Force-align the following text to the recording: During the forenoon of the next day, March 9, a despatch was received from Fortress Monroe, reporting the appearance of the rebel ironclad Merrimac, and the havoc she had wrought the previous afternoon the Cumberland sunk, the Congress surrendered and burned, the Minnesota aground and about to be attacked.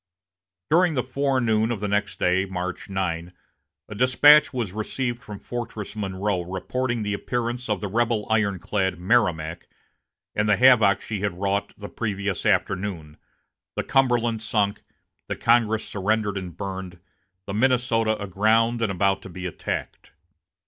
During 0.71 0.95
the 0.95 1.03
forenoon 1.03 1.71
of 1.71 1.79
the 1.79 1.87
next 1.87 2.17
day, 2.17 2.45
March 2.45 2.89
9, 2.89 3.33
a 3.87 3.93
despatch 3.93 4.51
was 4.51 4.73
received 4.73 5.21
from 5.21 5.37
Fortress 5.37 5.95
Monroe, 5.95 6.41
reporting 6.41 7.03
the 7.03 7.13
appearance 7.13 7.69
of 7.69 7.81
the 7.81 7.87
rebel 7.87 8.25
ironclad 8.27 8.97
Merrimac, 8.97 9.67
and 10.33 10.49
the 10.49 10.57
havoc 10.57 11.01
she 11.01 11.19
had 11.19 11.39
wrought 11.39 11.75
the 11.77 11.87
previous 11.87 12.47
afternoon 12.47 13.17
the 13.75 13.83
Cumberland 13.83 14.41
sunk, 14.41 14.81
the 15.27 15.35
Congress 15.35 15.87
surrendered 15.87 16.35
and 16.35 16.57
burned, 16.57 16.99
the 17.45 17.53
Minnesota 17.53 18.19
aground 18.19 18.81
and 18.81 18.91
about 18.91 19.21
to 19.21 19.29
be 19.29 19.45
attacked. 19.45 20.13